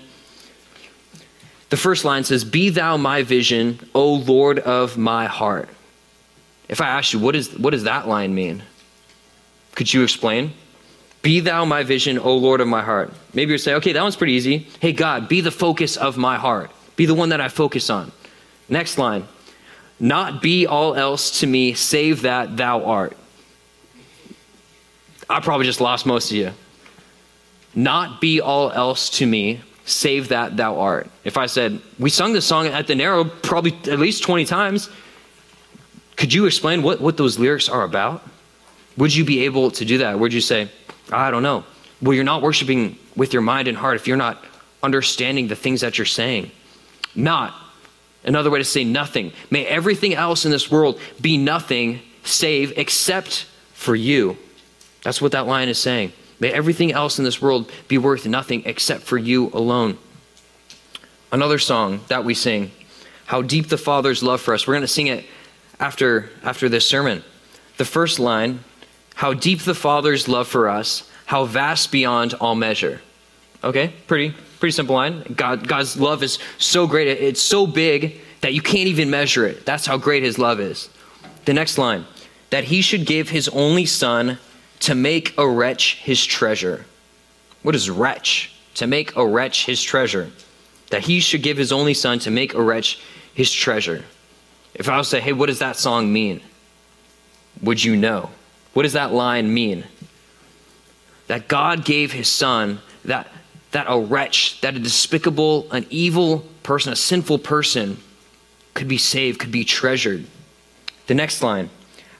[1.70, 5.70] The first line says, Be Thou My Vision, O Lord of my heart.
[6.70, 8.64] If I ask you, what, is, what does that line mean?
[9.76, 10.54] Could you explain?
[11.28, 13.12] Be thou my vision, O Lord of my heart.
[13.34, 14.66] Maybe you're saying, okay, that one's pretty easy.
[14.80, 16.72] Hey, God, be the focus of my heart.
[16.96, 18.14] Be the one that I focus on.
[18.70, 19.28] Next line.
[20.00, 23.18] Not be all else to me, save that thou art.
[25.30, 26.54] I probably just lost most of you.
[27.76, 31.10] Not be all else to me, save that thou art.
[31.26, 34.90] If I said, we sung this song at the Narrow probably at least 20 times,
[36.16, 38.26] could you explain what, what those lyrics are about?
[38.96, 40.18] Would you be able to do that?
[40.18, 40.70] Would you say,
[41.12, 41.64] I don't know.
[42.02, 44.44] Well, you're not worshiping with your mind and heart if you're not
[44.84, 46.52] understanding the things that you're saying.
[47.16, 47.56] Not.
[48.24, 49.32] Another way to say nothing.
[49.50, 54.38] May everything else in this world be nothing save except for you.
[55.04, 56.12] That's what that line is saying.
[56.40, 59.98] May everything else in this world be worth nothing except for you alone.
[61.32, 62.72] Another song that we sing,
[63.26, 64.68] How Deep the Father's Love for Us.
[64.68, 65.26] We're going to sing it
[65.80, 67.24] after, after this sermon.
[67.78, 68.64] The first line
[69.18, 73.02] how deep the Father's love for us, how vast beyond all measure.
[73.64, 75.24] Okay, pretty pretty simple line.
[75.36, 79.66] God, God's love is so great, it's so big that you can't even measure it.
[79.66, 80.90] That's how great his love is.
[81.46, 82.06] The next line,
[82.52, 84.38] that he should give his only son
[84.82, 86.86] to make a wretch his treasure.
[87.64, 88.54] What is wretch?
[88.76, 90.30] To make a wretch his treasure.
[90.92, 93.02] That he should give his only son to make a wretch
[93.34, 94.06] his treasure.
[94.76, 96.40] If I was to say, hey, what does that song mean?
[97.64, 98.30] Would you know?
[98.74, 99.86] What does that line mean?
[101.28, 103.28] That God gave his son, that,
[103.72, 107.98] that a wretch, that a despicable, an evil person, a sinful person
[108.74, 110.26] could be saved, could be treasured.
[111.08, 111.70] The next line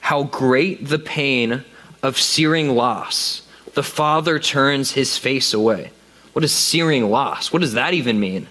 [0.00, 1.64] How great the pain
[2.02, 3.42] of searing loss.
[3.74, 5.92] The father turns his face away.
[6.32, 7.52] What is searing loss?
[7.52, 8.48] What does that even mean?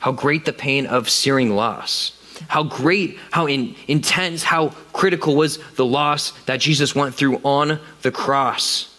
[0.00, 2.12] How great the pain of searing loss.
[2.48, 7.78] How great, how in, intense, how critical was the loss that Jesus went through on
[8.02, 8.94] the cross.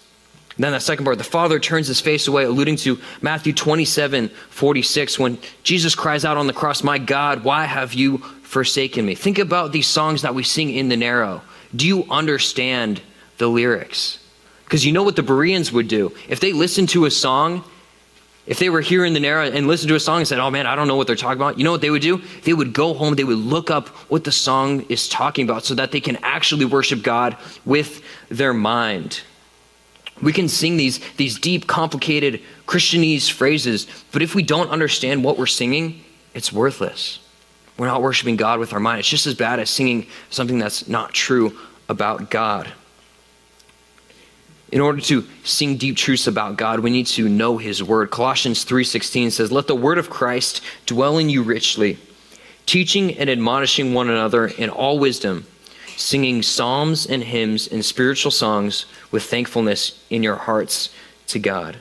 [0.55, 4.29] And then that second part, the Father turns his face away, alluding to Matthew 27
[4.49, 9.15] 46, when Jesus cries out on the cross, My God, why have you forsaken me?
[9.15, 11.41] Think about these songs that we sing in the narrow.
[11.75, 13.01] Do you understand
[13.37, 14.19] the lyrics?
[14.63, 16.13] Because you know what the Bereans would do.
[16.29, 17.63] If they listened to a song
[18.47, 20.51] if they were here in the narrow and listened to a song and said, Oh
[20.51, 22.21] man, I don't know what they're talking about, you know what they would do?
[22.43, 25.75] They would go home, they would look up what the song is talking about so
[25.75, 29.21] that they can actually worship God with their mind.
[30.21, 35.37] We can sing these, these deep, complicated Christianese phrases, but if we don't understand what
[35.37, 37.19] we're singing, it's worthless.
[37.77, 38.99] we're not worshiping God with our mind.
[38.99, 41.57] It's just as bad as singing something that's not true
[41.89, 42.71] about God.
[44.71, 48.09] In order to sing deep truths about God, we need to know his word.
[48.09, 51.97] Colossians 3:16 says, "Let the word of Christ dwell in you richly,
[52.65, 55.45] teaching and admonishing one another in all wisdom,
[55.95, 60.89] singing psalms and hymns and spiritual songs with thankfulness in your hearts
[61.27, 61.77] to God."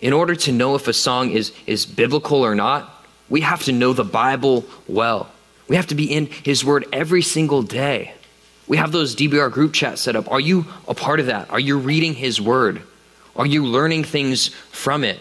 [0.00, 3.72] In order to know if a song is, is biblical or not, we have to
[3.72, 5.30] know the Bible well.
[5.66, 8.12] We have to be in his word every single day.
[8.66, 10.30] We have those DBR group chats set up.
[10.30, 11.50] Are you a part of that?
[11.50, 12.82] Are you reading His Word?
[13.36, 15.20] Are you learning things from it?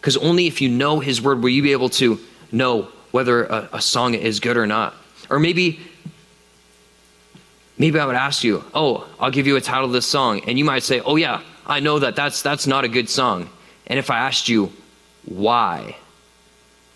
[0.00, 2.18] Because only if you know His Word will you be able to
[2.50, 4.94] know whether a, a, song is good or not.
[5.30, 5.80] Or maybe,
[7.78, 10.58] maybe I would ask you, "Oh, I'll give you a title of this song," and
[10.58, 12.16] you might say, "Oh yeah, I know that.
[12.16, 13.48] That's that's not a good song."
[13.86, 14.72] And if I asked you,
[15.24, 15.96] "Why?"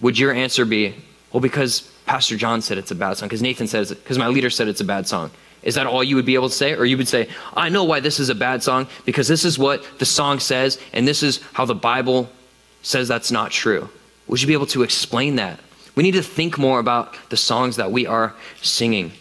[0.00, 0.94] would your answer be,
[1.32, 4.28] "Well, because Pastor John said it's a bad song, because Nathan says it, because my
[4.28, 5.30] leader said it's a bad song.
[5.62, 6.74] Is that all you would be able to say?
[6.74, 9.58] Or you would say, I know why this is a bad song, because this is
[9.58, 12.28] what the song says, and this is how the Bible
[12.82, 13.88] says that's not true.
[14.26, 15.60] Would you be able to explain that?
[15.94, 19.12] We need to think more about the songs that we are singing.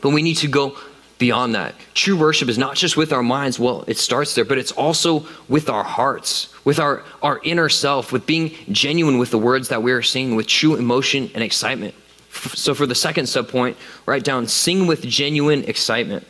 [0.00, 0.76] But we need to go
[1.18, 1.74] beyond that.
[1.94, 5.26] True worship is not just with our minds, well, it starts there, but it's also
[5.48, 9.82] with our hearts, with our, our inner self, with being genuine with the words that
[9.82, 11.94] we are singing, with true emotion and excitement.
[12.30, 16.26] So for the second subpoint, write down sing with genuine excitement.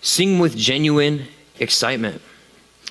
[0.00, 1.26] Sing with genuine
[1.58, 2.20] excitement.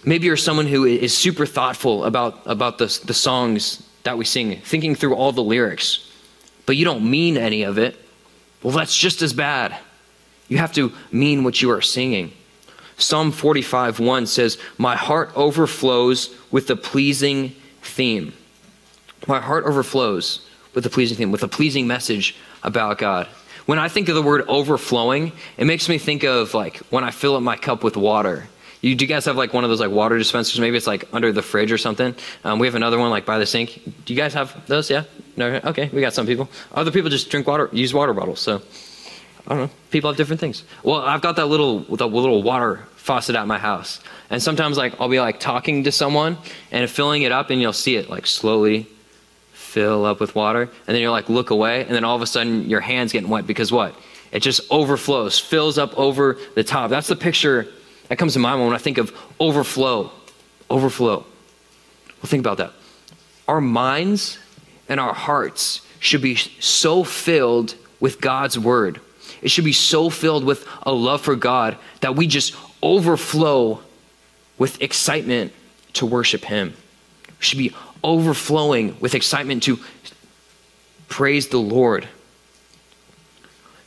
[0.06, 4.62] Maybe you're someone who is super thoughtful about, about the, the songs that we sing,
[4.62, 6.10] thinking through all the lyrics,
[6.66, 7.98] but you don't mean any of it.
[8.64, 9.78] Well, that's just as bad.
[10.50, 12.34] You have to mean what you are singing.
[12.98, 18.34] Psalm 45 1 says, My heart overflows with the pleasing theme.
[19.28, 23.28] My heart overflows with a pleasing theme, with a pleasing message about God.
[23.66, 27.12] When I think of the word overflowing, it makes me think of like when I
[27.12, 28.48] fill up my cup with water.
[28.82, 30.60] You, do you guys have like one of those like water dispensers?
[30.60, 32.16] Maybe it's like under the fridge or something.
[32.44, 33.82] Um, we have another one like by the sink.
[34.06, 34.90] Do you guys have those?
[34.90, 35.04] Yeah.
[35.36, 35.60] No.
[35.66, 35.90] Okay.
[35.94, 36.50] We got some people.
[36.74, 38.40] Other people just drink water, use water bottles.
[38.40, 38.62] So
[39.50, 39.74] I don't know.
[39.90, 40.64] People have different things.
[40.84, 44.94] Well, I've got that little that little water faucet at my house, and sometimes like
[45.02, 46.38] I'll be like talking to someone
[46.72, 48.88] and filling it up, and you'll see it like slowly
[49.52, 52.28] fill up with water, and then you're like look away, and then all of a
[52.28, 53.96] sudden your hand's getting wet because what?
[54.32, 56.92] It just overflows, fills up over the top.
[56.92, 57.68] That's the picture
[58.10, 60.12] that comes to my mind when I think of overflow.
[60.70, 61.18] Overflow.
[61.18, 62.74] Well, think about that.
[63.48, 64.38] Our minds
[64.88, 69.02] and our hearts should be so filled with God's word
[69.42, 73.82] it should be so filled with a love for God that we just overflow
[74.58, 75.54] with excitement
[75.94, 76.74] to worship Him.
[77.28, 77.74] We should be
[78.04, 79.80] overflowing with excitement to
[81.08, 82.08] praise the Lord.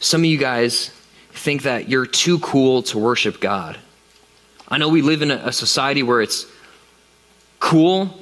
[0.00, 0.90] Some of you guys
[1.32, 3.78] think that you're too cool to worship God.
[4.68, 6.46] I know we live in a, society where it's
[7.60, 8.18] cool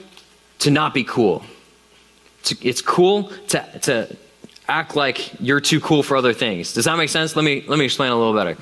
[0.60, 1.44] to not be cool.
[2.60, 4.16] It's cool to, to
[4.70, 6.72] act like you're too cool for other things.
[6.72, 7.36] Does that make sense?
[7.36, 8.56] Let me let me explain a little better.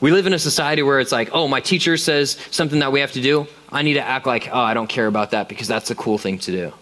[0.00, 3.00] We live in a society where it's like, oh, my teacher says something that we
[3.00, 3.46] have to do.
[3.70, 6.16] I need to act like, oh, I don't care about that because that's a cool
[6.16, 6.72] thing to do.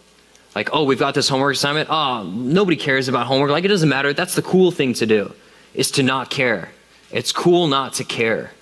[0.54, 1.88] Like, oh, we've got this homework assignment.
[1.90, 3.50] Oh, nobody cares about homework.
[3.50, 4.12] Like, it doesn't matter.
[4.12, 5.34] That's the cool thing to do,
[5.74, 6.70] is to not care.
[7.10, 8.52] It's cool not to care.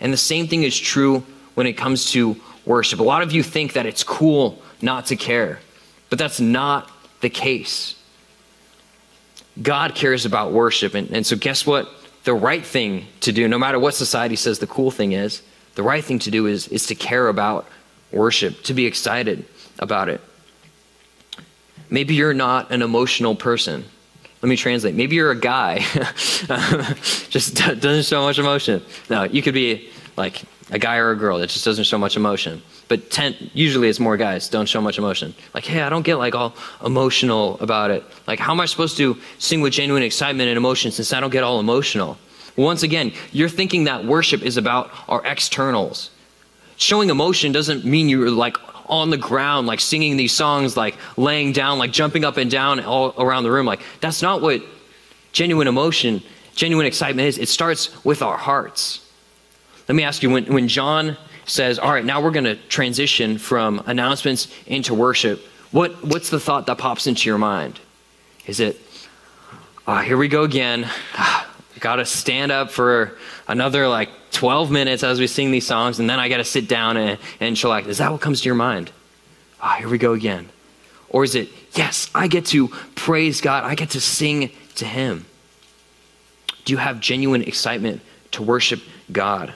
[0.00, 3.00] And the same thing is true when it comes to worship.
[3.00, 5.58] A lot of you think that it's cool not to care,
[6.10, 6.90] but that's not
[7.22, 7.95] the case.
[9.60, 10.94] God cares about worship.
[10.94, 11.88] And, and so, guess what?
[12.24, 15.42] The right thing to do, no matter what society says the cool thing is,
[15.76, 17.66] the right thing to do is, is to care about
[18.10, 19.44] worship, to be excited
[19.78, 20.20] about it.
[21.88, 23.84] Maybe you're not an emotional person.
[24.42, 24.94] Let me translate.
[24.94, 25.78] Maybe you're a guy,
[27.30, 28.82] just doesn't show much emotion.
[29.08, 32.16] No, you could be like a guy or a girl that just doesn't show much
[32.16, 32.60] emotion.
[32.88, 35.34] But ten, usually it's more guys don't show much emotion.
[35.54, 36.54] Like, hey, I don't get like all
[36.84, 38.04] emotional about it.
[38.26, 41.30] Like, how am I supposed to sing with genuine excitement and emotion since I don't
[41.30, 42.18] get all emotional?
[42.56, 46.10] Once again, you're thinking that worship is about our externals.
[46.78, 48.56] Showing emotion doesn't mean you're like
[48.86, 52.80] on the ground, like singing these songs, like laying down, like jumping up and down
[52.80, 53.66] all around the room.
[53.66, 54.62] Like, that's not what
[55.32, 56.22] genuine emotion,
[56.54, 57.38] genuine excitement is.
[57.38, 59.05] It starts with our hearts.
[59.88, 63.38] Let me ask you when, when John says, All right, now we're going to transition
[63.38, 67.78] from announcements into worship, what, what's the thought that pops into your mind?
[68.46, 68.80] Is it,
[69.86, 70.88] oh, here we go again.
[71.80, 73.16] got to stand up for
[73.48, 76.68] another like 12 minutes as we sing these songs, and then I got to sit
[76.68, 77.86] down and, and chillax.
[77.86, 78.90] Is that what comes to your mind?
[79.60, 80.48] Ah, oh, here we go again.
[81.08, 85.26] Or is it, yes, I get to praise God, I get to sing to Him?
[86.64, 88.00] Do you have genuine excitement
[88.32, 88.80] to worship
[89.12, 89.54] God?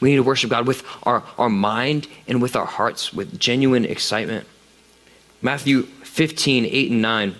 [0.00, 3.84] We need to worship God with our, our mind and with our hearts, with genuine
[3.84, 4.46] excitement.
[5.42, 7.34] Matthew 15, 8 and 9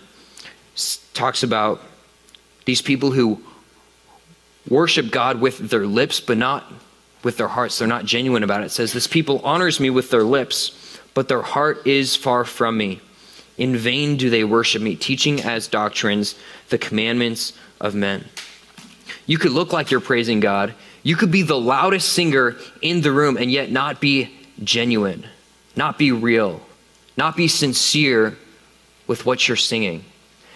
[1.14, 1.80] talks about
[2.66, 3.42] these people who
[4.68, 6.70] worship God with their lips, but not
[7.22, 7.78] with their hearts.
[7.78, 8.66] They're not genuine about it.
[8.66, 12.76] It says, This people honors me with their lips, but their heart is far from
[12.76, 13.00] me.
[13.56, 16.34] In vain do they worship me, teaching as doctrines
[16.68, 18.26] the commandments of men.
[19.26, 20.74] You could look like you're praising God.
[21.06, 24.28] You could be the loudest singer in the room and yet not be
[24.64, 25.24] genuine,
[25.76, 26.60] not be real,
[27.16, 28.36] not be sincere
[29.06, 30.04] with what you're singing.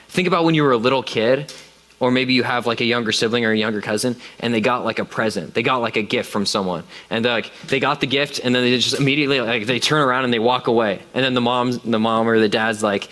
[0.09, 1.55] Think about when you were a little kid
[2.01, 4.85] or maybe you have like a younger sibling or a younger cousin and they got
[4.85, 5.55] like a present.
[5.55, 6.83] They got like a gift from someone.
[7.11, 10.25] And like they got the gift and then they just immediately like they turn around
[10.25, 11.01] and they walk away.
[11.15, 13.09] And then the mom the mom or the dad's like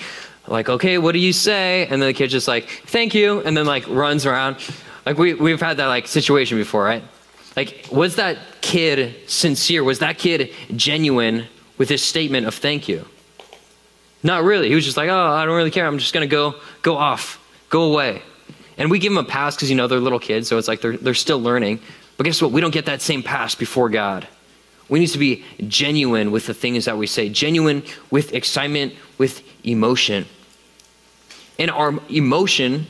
[0.48, 1.86] like okay what do you say?
[1.86, 3.42] And then the kid's just like thank you.
[3.42, 4.56] And then like runs around.
[5.06, 7.04] Like we, we've had that like situation before right
[7.58, 11.46] like was that kid sincere was that kid genuine
[11.78, 13.04] with his statement of thank you
[14.22, 16.54] not really he was just like oh i don't really care i'm just gonna go
[16.82, 17.24] go off
[17.68, 18.22] go away
[18.78, 20.80] and we give them a pass because, you know, they're little kids, so it's like
[20.80, 21.80] they're, they're still learning.
[22.16, 22.52] But guess what?
[22.52, 24.26] We don't get that same pass before God.
[24.88, 29.42] We need to be genuine with the things that we say, genuine with excitement, with
[29.64, 30.26] emotion.
[31.58, 32.86] And our emotion,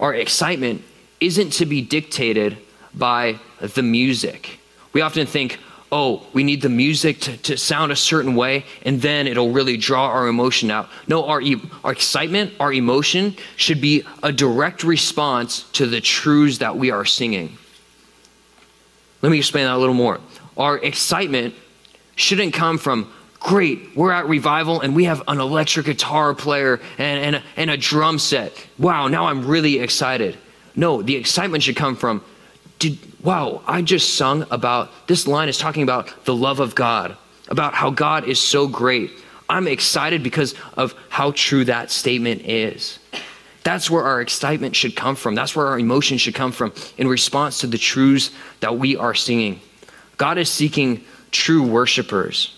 [0.00, 0.82] our excitement,
[1.20, 2.58] isn't to be dictated
[2.94, 4.58] by the music.
[4.92, 5.58] We often think,
[5.90, 9.76] oh, we need the music to, to sound a certain way, and then it'll really
[9.76, 10.88] draw our emotion out.
[11.06, 11.42] No, our,
[11.84, 17.04] our excitement, our emotion should be a direct response to the truths that we are
[17.04, 17.58] singing.
[19.20, 20.18] Let me explain that a little more.
[20.56, 21.54] Our excitement
[22.16, 27.36] shouldn't come from, great, we're at revival and we have an electric guitar player and,
[27.36, 28.52] and, and a drum set.
[28.78, 30.36] Wow, now I'm really excited.
[30.74, 32.24] No, the excitement should come from,
[32.78, 37.16] did, wow, I just sung about this line is talking about the love of God,
[37.48, 39.10] about how God is so great.
[39.48, 42.98] I'm excited because of how true that statement is.
[43.64, 45.34] That's where our excitement should come from.
[45.34, 49.14] That's where our emotion should come from in response to the truths that we are
[49.14, 49.60] singing.
[50.16, 52.56] God is seeking true worshipers.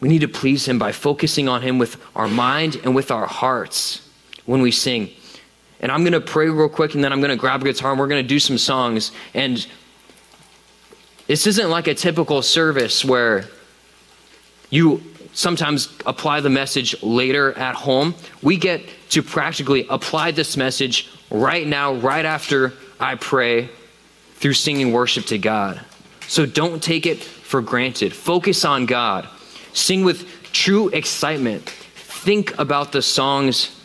[0.00, 3.26] We need to please Him by focusing on Him with our mind and with our
[3.26, 4.08] hearts
[4.46, 5.10] when we sing.
[5.80, 7.92] And I'm going to pray real quick and then I'm going to grab a guitar
[7.92, 9.12] and we're going to do some songs.
[9.34, 9.66] And
[11.26, 13.44] this isn't like a typical service where
[14.70, 15.02] you
[15.32, 18.14] sometimes apply the message later at home.
[18.42, 23.68] We get to practically apply this message right now, right after I pray
[24.34, 25.80] through singing worship to God.
[26.26, 28.12] So don't take it for granted.
[28.12, 29.28] Focus on God.
[29.72, 31.68] Sing with true excitement.
[31.68, 33.80] Think about the songs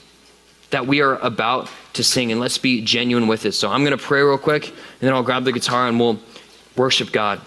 [0.71, 3.53] that we are about to sing, and let's be genuine with it.
[3.53, 6.19] So I'm going to pray real quick, and then I'll grab the guitar and we'll
[6.75, 7.39] worship God.